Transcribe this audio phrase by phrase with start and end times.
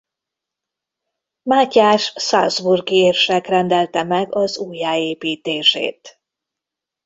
[1.43, 6.19] Mátyás salzburgi érsek rendelte meg az újjáépítését.